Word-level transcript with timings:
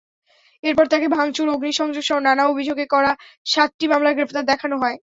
এরপর 0.63 0.85
তাঁকে 0.91 1.07
ভাঙচুর, 1.15 1.47
অগ্নিসংযোগসহ 1.49 2.17
নানা 2.21 2.43
অভিযোগে 2.47 2.85
করা 2.93 3.11
সাতটি 3.45 3.85
মামলায় 3.87 4.15
গ্রেপ্তার 4.17 4.43
দেখানো 4.51 4.75
হয়। 4.83 4.97